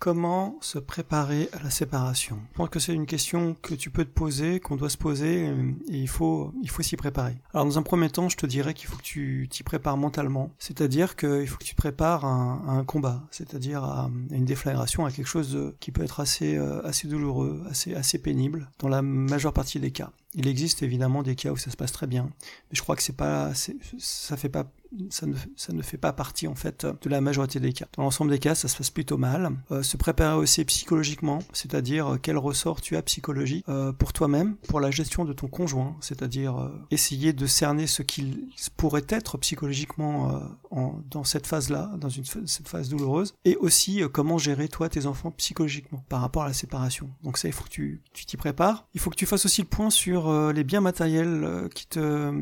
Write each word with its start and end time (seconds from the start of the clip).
Comment 0.00 0.56
se 0.62 0.78
préparer 0.78 1.50
à 1.52 1.62
la 1.62 1.68
séparation 1.68 2.38
Je 2.52 2.56
pense 2.56 2.70
que 2.70 2.78
c'est 2.78 2.94
une 2.94 3.04
question 3.04 3.54
que 3.60 3.74
tu 3.74 3.90
peux 3.90 4.06
te 4.06 4.10
poser, 4.10 4.58
qu'on 4.58 4.76
doit 4.76 4.88
se 4.88 4.96
poser, 4.96 5.44
et 5.44 5.98
il 5.98 6.08
faut, 6.08 6.54
il 6.62 6.70
faut 6.70 6.80
s'y 6.80 6.96
préparer. 6.96 7.36
Alors 7.52 7.66
dans 7.66 7.78
un 7.78 7.82
premier 7.82 8.08
temps, 8.08 8.30
je 8.30 8.38
te 8.38 8.46
dirais 8.46 8.72
qu'il 8.72 8.88
faut 8.88 8.96
que 8.96 9.02
tu 9.02 9.46
t'y 9.50 9.62
prépares 9.62 9.98
mentalement, 9.98 10.52
c'est-à-dire 10.58 11.16
qu'il 11.16 11.46
faut 11.46 11.58
que 11.58 11.64
tu 11.64 11.74
te 11.74 11.76
prépares 11.76 12.24
à 12.24 12.30
un, 12.30 12.82
combat, 12.84 13.20
c'est-à-dire 13.30 13.84
à, 13.84 14.10
une 14.30 14.46
déflagration, 14.46 15.04
à 15.04 15.10
quelque 15.10 15.26
chose 15.26 15.74
qui 15.80 15.92
peut 15.92 16.02
être 16.02 16.20
assez, 16.20 16.56
euh, 16.56 16.80
assez 16.86 17.06
douloureux, 17.06 17.62
assez, 17.68 17.94
assez 17.94 18.16
pénible, 18.16 18.70
dans 18.78 18.88
la 18.88 19.02
majeure 19.02 19.52
partie 19.52 19.80
des 19.80 19.90
cas. 19.90 20.12
Il 20.34 20.46
existe 20.46 20.82
évidemment 20.82 21.22
des 21.22 21.34
cas 21.34 21.50
où 21.50 21.56
ça 21.56 21.70
se 21.70 21.76
passe 21.76 21.92
très 21.92 22.06
bien, 22.06 22.24
mais 22.24 22.74
je 22.74 22.82
crois 22.82 22.96
que 22.96 23.02
c'est 23.02 23.16
pas, 23.16 23.52
ça 23.98 24.36
fait 24.36 24.48
pas 24.48 24.70
ça 25.10 25.26
ne, 25.26 25.34
ça 25.56 25.72
ne 25.72 25.82
fait 25.82 25.96
pas 25.98 26.12
partie 26.12 26.48
en 26.48 26.54
fait 26.54 26.86
de 26.86 27.08
la 27.08 27.20
majorité 27.20 27.60
des 27.60 27.72
cas. 27.72 27.86
Dans 27.96 28.02
l'ensemble 28.02 28.30
des 28.30 28.38
cas, 28.38 28.54
ça 28.54 28.68
se 28.68 28.76
passe 28.76 28.90
plutôt 28.90 29.18
mal. 29.18 29.52
Euh, 29.70 29.82
se 29.82 29.96
préparer 29.96 30.36
aussi 30.36 30.64
psychologiquement, 30.64 31.40
c'est-à-dire 31.52 32.14
euh, 32.14 32.18
quel 32.20 32.36
ressort 32.36 32.80
tu 32.80 32.96
as 32.96 33.02
psychologique 33.02 33.64
euh, 33.68 33.92
pour 33.92 34.12
toi-même, 34.12 34.56
pour 34.68 34.80
la 34.80 34.90
gestion 34.90 35.24
de 35.24 35.32
ton 35.32 35.46
conjoint, 35.46 35.96
c'est-à-dire 36.00 36.70
essayer 36.90 37.32
de 37.32 37.46
cerner 37.46 37.86
ce 37.86 38.02
qu'il 38.02 38.48
pourrait 38.76 39.06
être 39.08 39.38
psychologiquement 39.38 40.40
en, 40.70 41.00
dans 41.10 41.24
cette 41.24 41.46
phase-là, 41.46 41.90
dans 41.96 42.08
une, 42.08 42.24
cette 42.24 42.68
phase 42.68 42.88
douloureuse, 42.88 43.34
et 43.44 43.56
aussi 43.56 44.02
comment 44.12 44.38
gérer 44.38 44.68
toi 44.68 44.88
tes 44.88 45.06
enfants 45.06 45.30
psychologiquement 45.32 46.04
par 46.08 46.20
rapport 46.20 46.44
à 46.44 46.48
la 46.48 46.52
séparation. 46.52 47.10
Donc 47.22 47.38
ça, 47.38 47.48
il 47.48 47.52
faut 47.52 47.64
que 47.64 47.70
tu 47.70 48.00
t'y 48.12 48.36
prépares. 48.36 48.86
Il 48.94 49.00
faut 49.00 49.10
que 49.10 49.16
tu 49.16 49.26
fasses 49.26 49.44
aussi 49.44 49.62
le 49.62 49.68
point 49.68 49.90
sur 49.90 50.19
les 50.52 50.64
biens 50.64 50.80
matériels 50.80 51.68
qui 51.74 51.86
te 51.86 52.32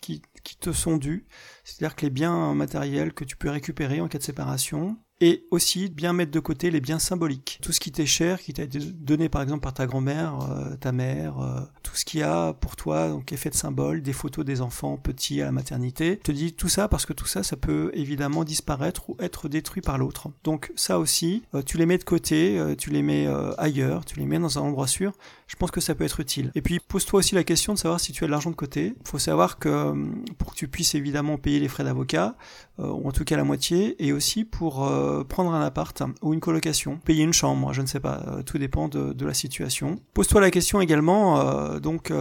qui 0.00 0.22
qui 0.42 0.56
te 0.56 0.72
sont 0.72 0.96
dus, 0.96 1.26
c'est-à-dire 1.70 1.96
que 1.96 2.06
les 2.06 2.10
biens 2.10 2.54
matériels 2.54 3.12
que 3.12 3.24
tu 3.24 3.36
peux 3.36 3.50
récupérer 3.50 4.00
en 4.00 4.08
cas 4.08 4.18
de 4.18 4.22
séparation, 4.22 4.96
et 5.20 5.46
aussi 5.50 5.88
bien 5.88 6.12
mettre 6.12 6.30
de 6.30 6.40
côté 6.40 6.70
les 6.70 6.80
biens 6.80 6.98
symboliques. 6.98 7.58
Tout 7.62 7.72
ce 7.72 7.80
qui 7.80 7.92
t'est 7.92 8.06
cher, 8.06 8.40
qui 8.40 8.54
t'a 8.54 8.62
été 8.62 8.78
donné 8.78 9.28
par 9.28 9.42
exemple 9.42 9.60
par 9.60 9.74
ta 9.74 9.86
grand-mère, 9.86 10.40
euh, 10.50 10.76
ta 10.76 10.92
mère, 10.92 11.40
euh, 11.40 11.60
tout 11.82 11.94
ce 11.94 12.04
qui 12.04 12.22
a 12.22 12.54
pour 12.54 12.76
toi 12.76 13.08
donc 13.08 13.32
effet 13.32 13.50
de 13.50 13.54
symbole, 13.54 14.00
des 14.02 14.14
photos 14.14 14.44
des 14.44 14.62
enfants 14.62 14.96
petits 14.96 15.42
à 15.42 15.46
la 15.46 15.52
maternité. 15.52 16.16
Te 16.16 16.32
dis 16.32 16.54
tout 16.54 16.68
ça 16.68 16.88
parce 16.88 17.04
que 17.04 17.12
tout 17.12 17.26
ça, 17.26 17.42
ça 17.42 17.56
peut 17.56 17.90
évidemment 17.92 18.44
disparaître 18.44 19.10
ou 19.10 19.16
être 19.20 19.48
détruit 19.48 19.82
par 19.82 19.98
l'autre. 19.98 20.28
Donc 20.42 20.72
ça 20.74 20.98
aussi, 20.98 21.42
euh, 21.54 21.62
tu 21.62 21.76
les 21.76 21.86
mets 21.86 21.98
de 21.98 22.04
côté, 22.04 22.58
tu 22.78 22.90
les 22.90 23.02
mets 23.02 23.26
ailleurs, 23.58 24.04
tu 24.04 24.18
les 24.18 24.26
mets 24.26 24.38
dans 24.38 24.58
un 24.58 24.62
endroit 24.62 24.86
sûr. 24.86 25.12
Je 25.46 25.56
pense 25.56 25.70
que 25.70 25.80
ça 25.80 25.94
peut 25.94 26.04
être 26.04 26.20
utile. 26.20 26.50
Et 26.54 26.62
puis 26.62 26.78
pose-toi 26.80 27.18
aussi 27.18 27.34
la 27.34 27.44
question 27.44 27.74
de 27.74 27.78
savoir 27.78 28.00
si 28.00 28.12
tu 28.12 28.24
as 28.24 28.26
de 28.26 28.32
l'argent 28.32 28.50
de 28.50 28.56
côté. 28.56 28.94
Il 28.98 29.08
faut 29.08 29.18
savoir 29.18 29.58
que 29.58 29.92
pour 30.38 30.52
que 30.52 30.56
tu 30.56 30.68
puisses 30.68 30.94
évidemment 30.94 31.36
payer 31.36 31.59
les 31.60 31.68
frais 31.68 31.84
d'avocat, 31.84 32.34
ou 32.78 33.06
en 33.08 33.12
tout 33.12 33.24
cas 33.24 33.36
la 33.36 33.44
moitié, 33.44 33.96
et 34.04 34.12
aussi 34.12 34.44
pour 34.44 34.86
euh, 34.86 35.24
prendre 35.24 35.52
un 35.52 35.62
appart 35.62 36.02
ou 36.22 36.34
une 36.34 36.40
colocation, 36.40 36.98
payer 36.98 37.24
une 37.24 37.32
chambre, 37.32 37.72
je 37.72 37.82
ne 37.82 37.86
sais 37.86 38.00
pas, 38.00 38.22
euh, 38.28 38.42
tout 38.42 38.58
dépend 38.58 38.88
de, 38.88 39.24
la 39.24 39.34
situation. 39.34 40.00
Pose-toi 40.14 40.40
la 40.40 40.50
question 40.50 40.80
également, 40.80 41.40
euh, 41.40 41.78
donc, 41.78 42.12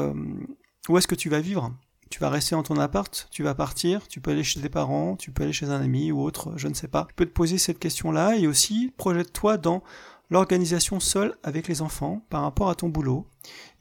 où 0.89 0.97
est-ce 0.97 1.07
que 1.07 1.15
tu 1.15 1.29
vas 1.29 1.39
vivre? 1.39 1.73
Tu 2.09 2.19
vas 2.19 2.29
rester 2.29 2.55
dans 2.55 2.63
ton 2.63 2.77
appart, 2.77 3.27
tu 3.31 3.43
vas 3.43 3.53
partir, 3.53 4.07
tu 4.07 4.19
peux 4.19 4.31
aller 4.31 4.43
chez 4.43 4.59
tes 4.59 4.69
parents, 4.69 5.15
tu 5.15 5.31
peux 5.31 5.43
aller 5.43 5.53
chez 5.53 5.67
un 5.67 5.81
ami 5.81 6.11
ou 6.11 6.21
autre, 6.21 6.53
je 6.55 6.67
ne 6.67 6.73
sais 6.73 6.87
pas. 6.87 7.05
Tu 7.09 7.15
peux 7.15 7.25
te 7.25 7.31
poser 7.31 7.57
cette 7.57 7.79
question-là 7.79 8.35
et 8.35 8.47
aussi 8.47 8.91
projette-toi 8.97 9.57
dans 9.57 9.83
l'organisation 10.29 10.99
seule 10.99 11.35
avec 11.43 11.67
les 11.67 11.81
enfants 11.81 12.21
par 12.29 12.41
rapport 12.41 12.69
à 12.69 12.75
ton 12.75 12.89
boulot 12.89 13.27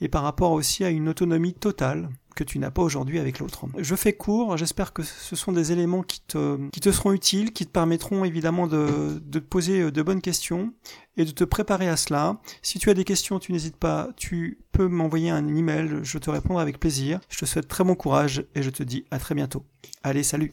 et 0.00 0.08
par 0.08 0.22
rapport 0.22 0.52
aussi 0.52 0.84
à 0.84 0.90
une 0.90 1.08
autonomie 1.08 1.54
totale 1.54 2.10
que 2.38 2.44
tu 2.44 2.60
n'as 2.60 2.70
pas 2.70 2.82
aujourd'hui 2.82 3.18
avec 3.18 3.40
l'autre. 3.40 3.66
Je 3.76 3.96
fais 3.96 4.12
court, 4.12 4.56
j'espère 4.56 4.92
que 4.92 5.02
ce 5.02 5.34
sont 5.34 5.50
des 5.50 5.72
éléments 5.72 6.04
qui 6.04 6.20
te, 6.20 6.90
seront 6.92 7.12
utiles, 7.12 7.52
qui 7.52 7.66
te 7.66 7.72
permettront 7.72 8.24
évidemment 8.24 8.68
de, 8.68 9.20
de 9.20 9.38
te 9.40 9.44
poser 9.44 9.90
de 9.90 10.02
bonnes 10.02 10.20
questions 10.20 10.72
et 11.16 11.24
de 11.24 11.32
te 11.32 11.42
préparer 11.42 11.88
à 11.88 11.96
cela. 11.96 12.40
Si 12.62 12.78
tu 12.78 12.90
as 12.90 12.94
des 12.94 13.02
questions, 13.02 13.40
tu 13.40 13.50
n'hésites 13.50 13.76
pas, 13.76 14.10
tu 14.16 14.60
peux 14.70 14.86
m'envoyer 14.86 15.30
un 15.30 15.48
email, 15.48 15.98
je 16.02 16.18
te 16.18 16.30
répondrai 16.30 16.62
avec 16.62 16.78
plaisir. 16.78 17.18
Je 17.28 17.40
te 17.40 17.44
souhaite 17.44 17.66
très 17.66 17.82
bon 17.82 17.96
courage 17.96 18.44
et 18.54 18.62
je 18.62 18.70
te 18.70 18.84
dis 18.84 19.04
à 19.10 19.18
très 19.18 19.34
bientôt. 19.34 19.64
Allez, 20.04 20.22
salut 20.22 20.52